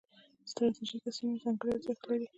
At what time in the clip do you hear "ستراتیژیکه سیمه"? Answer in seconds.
0.51-1.35